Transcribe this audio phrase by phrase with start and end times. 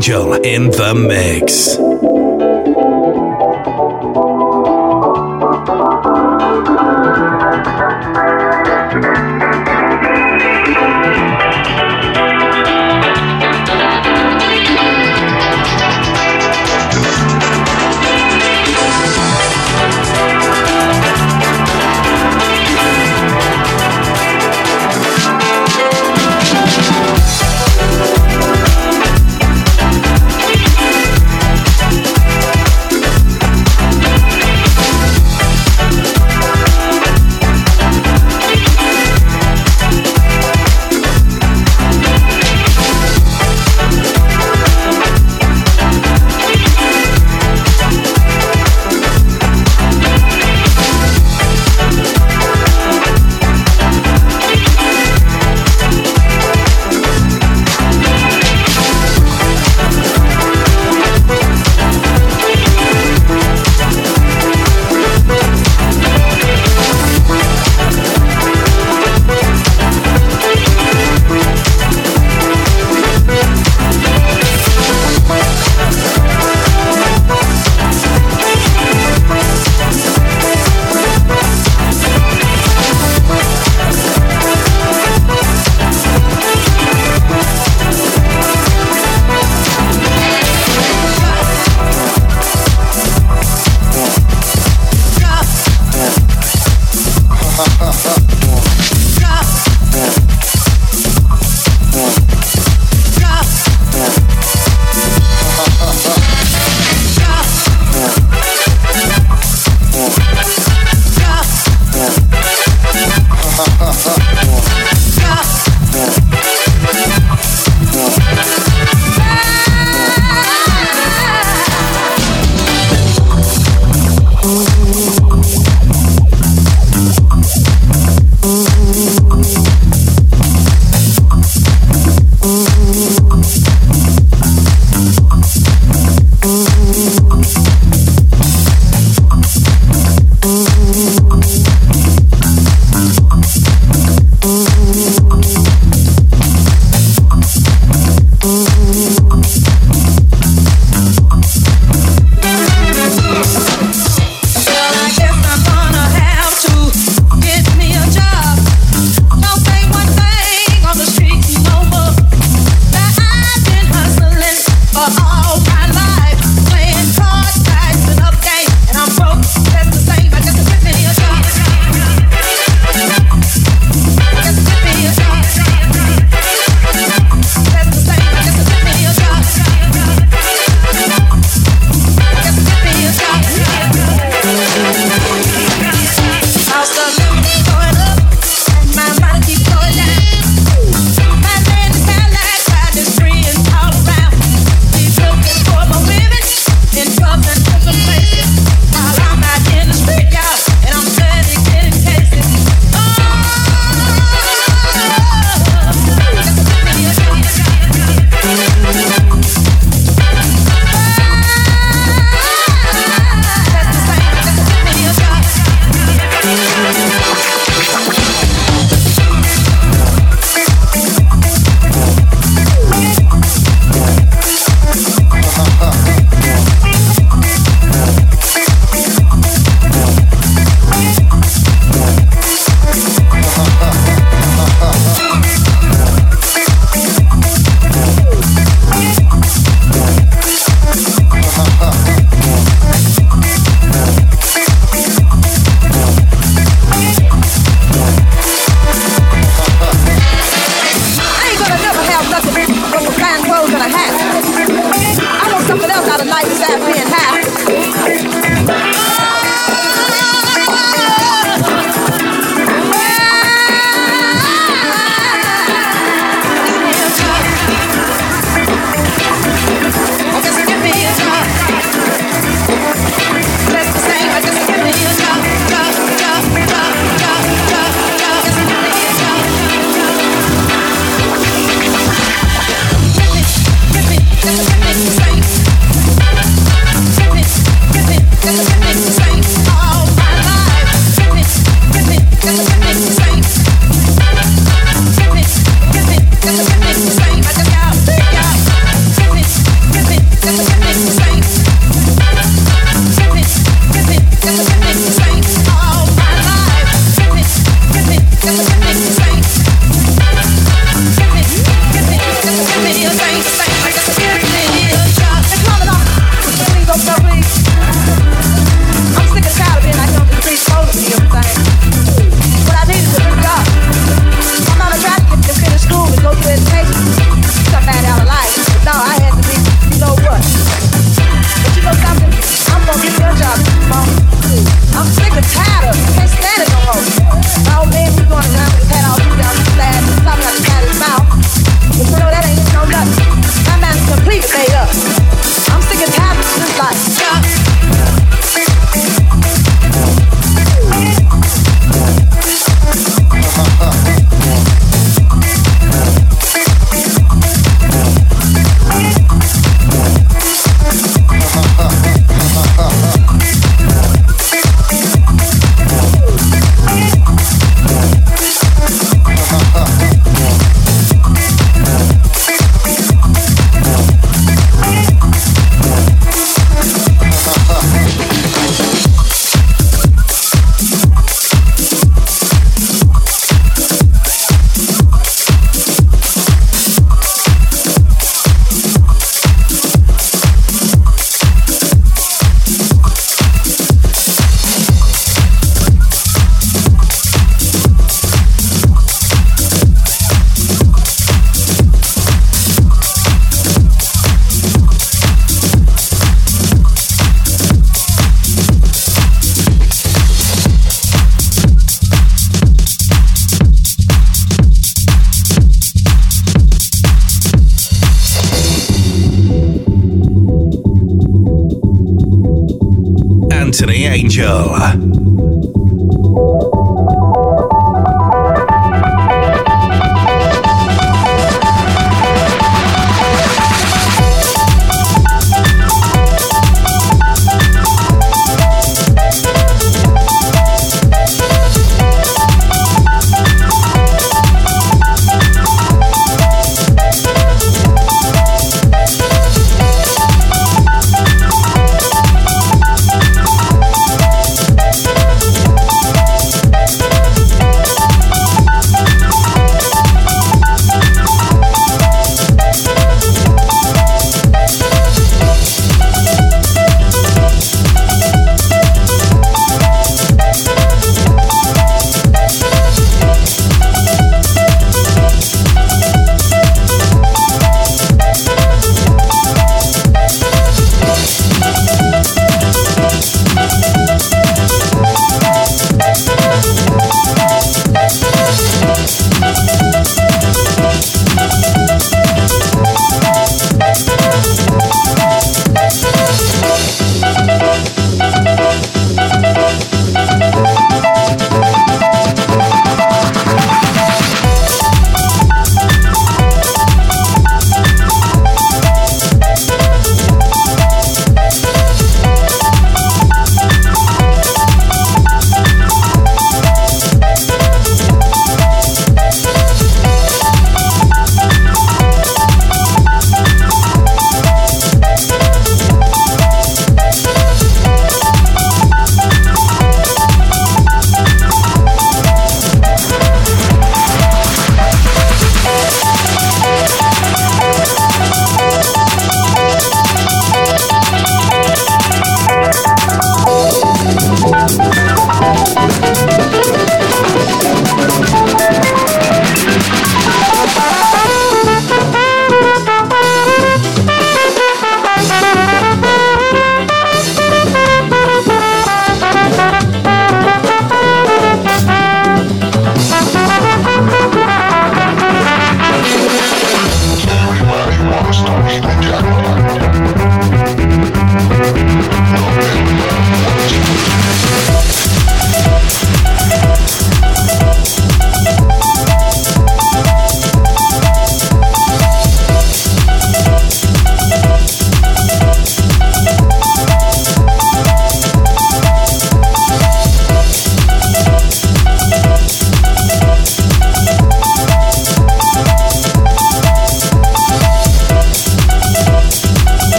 [0.00, 1.89] Angel in the mix.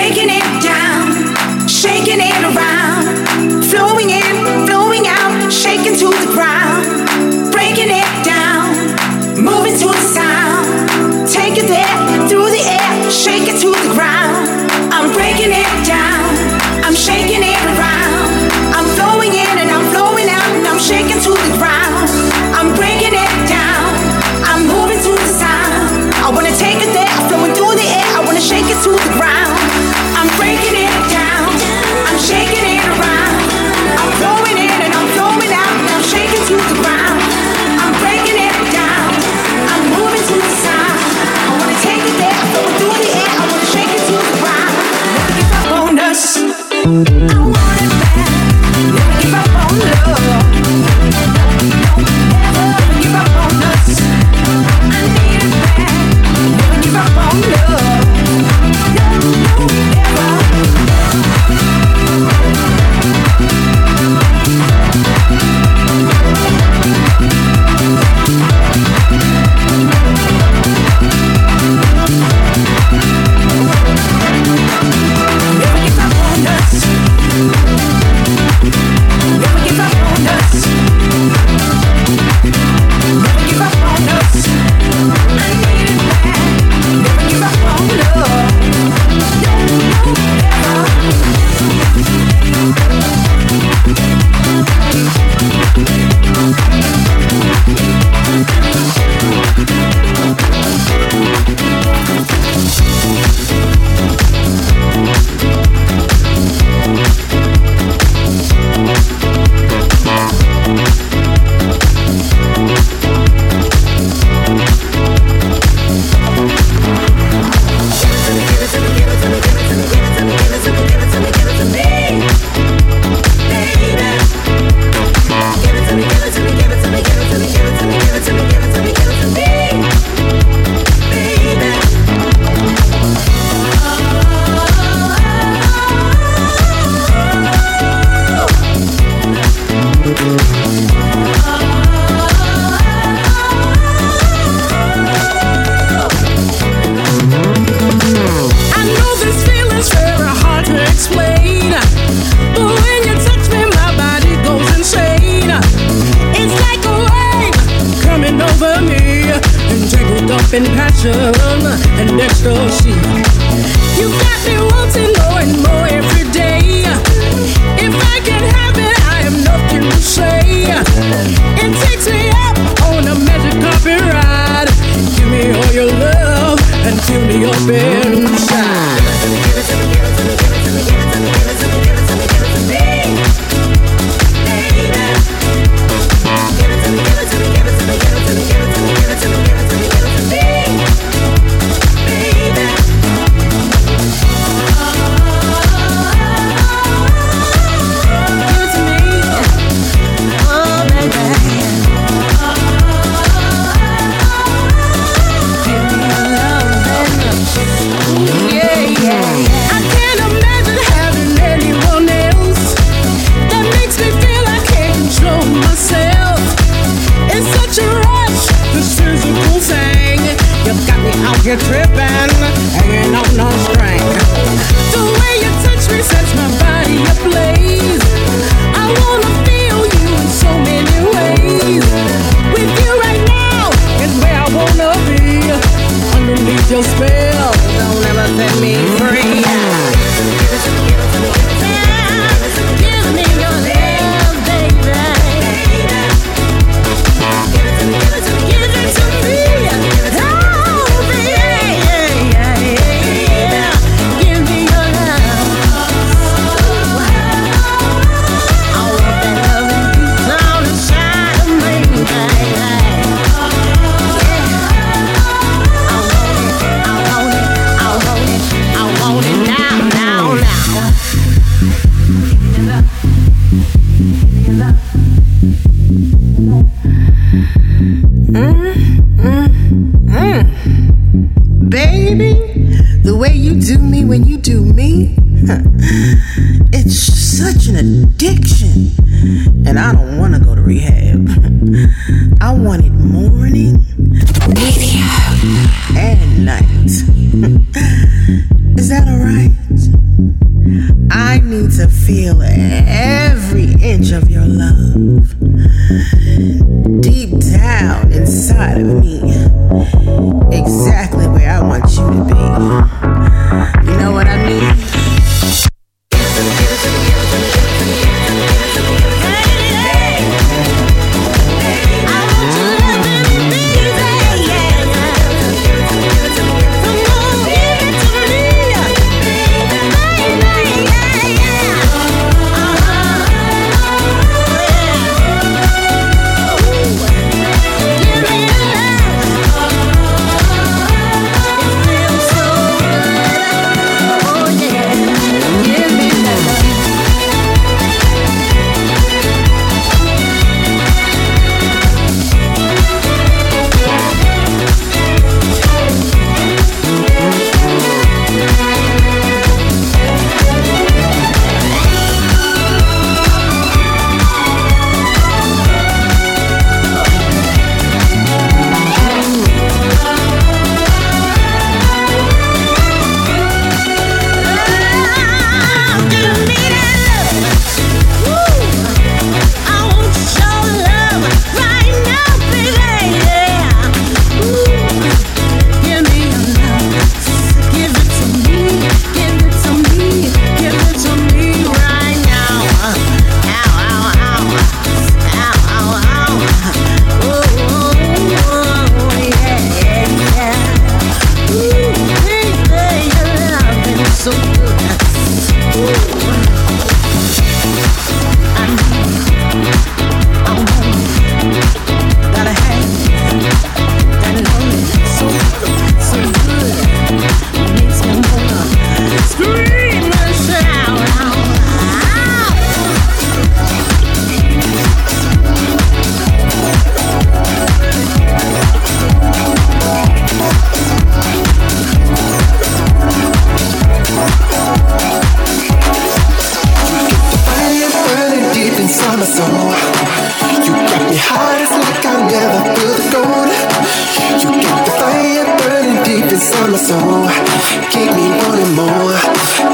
[0.00, 2.79] breaking it down, shaking it around.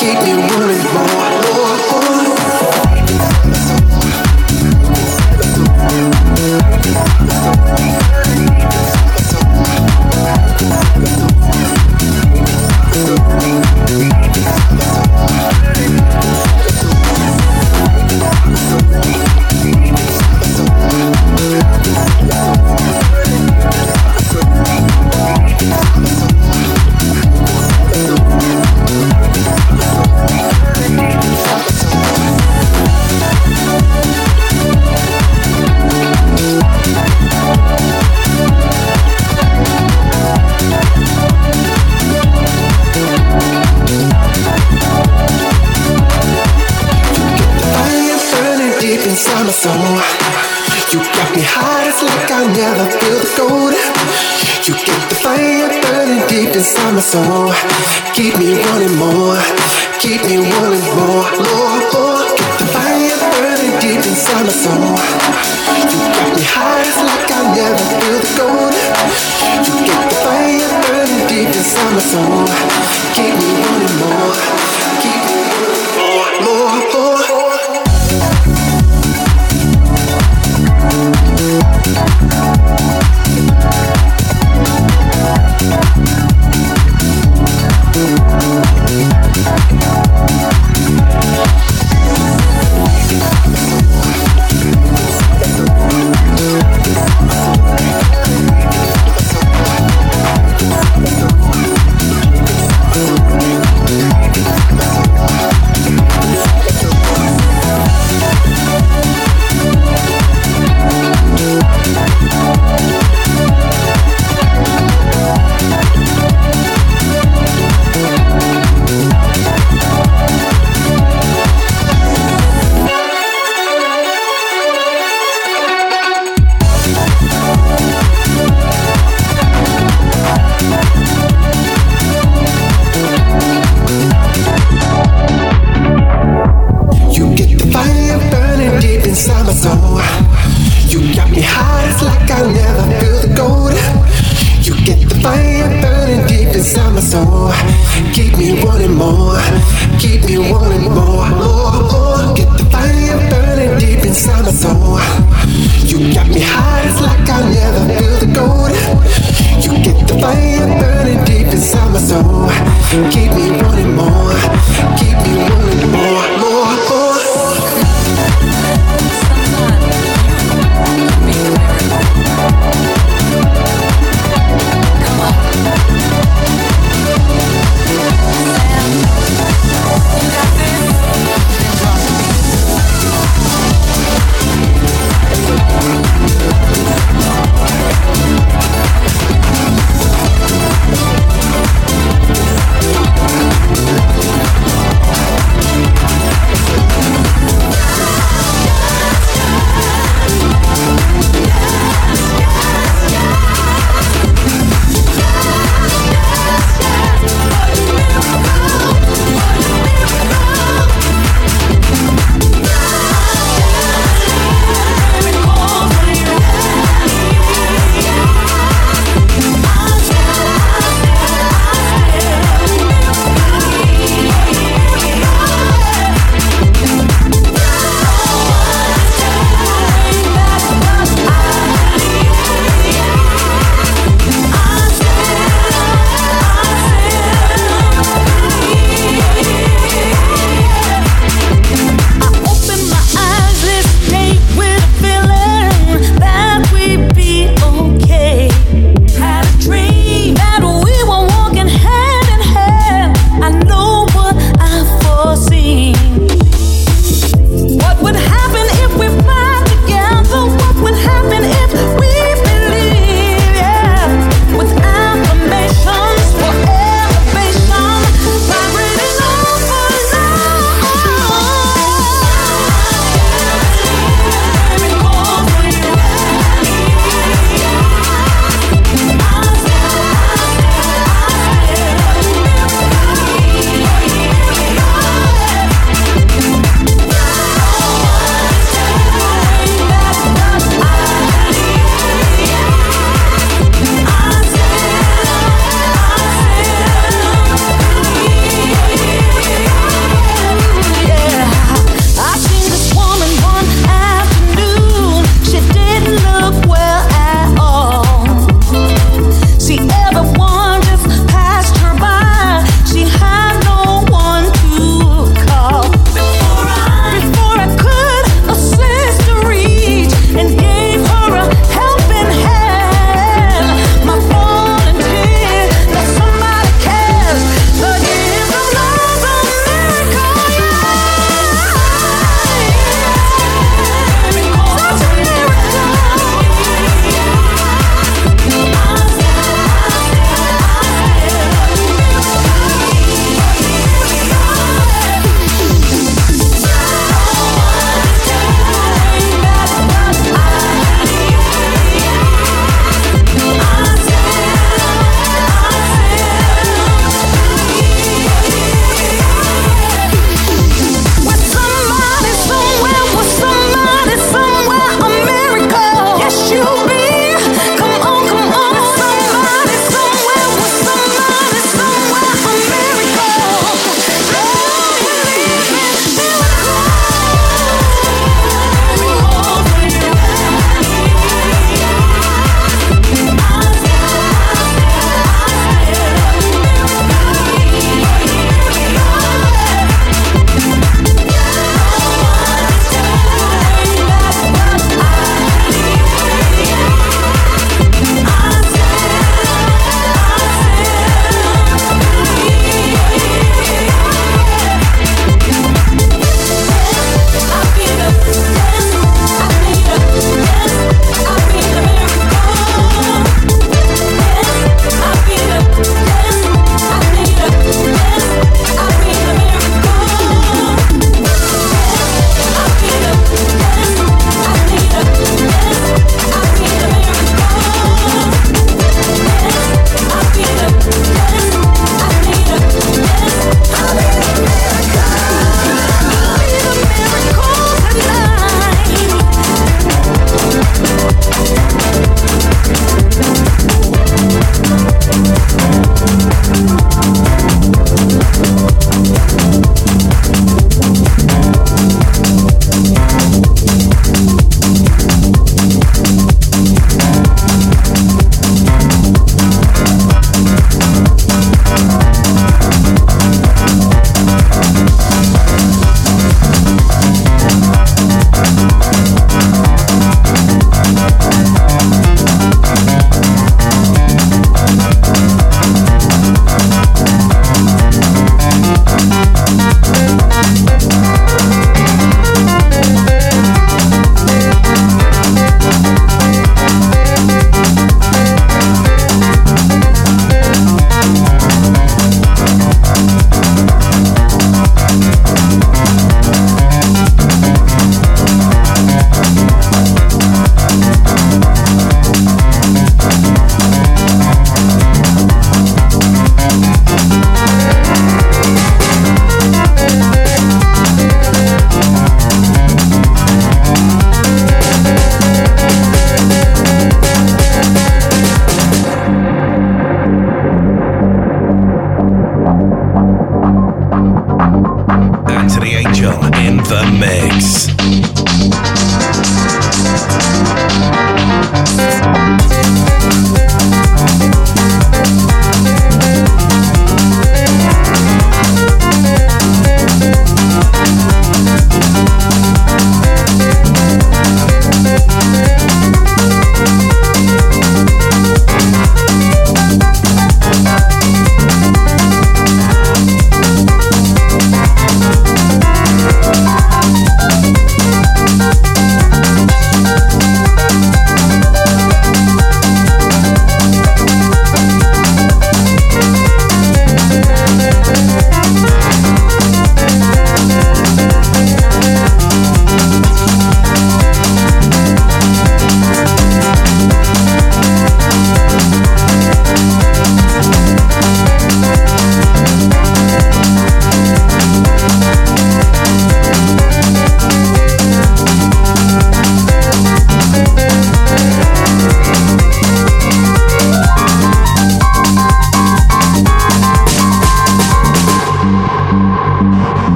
[0.00, 1.09] Keep me wanting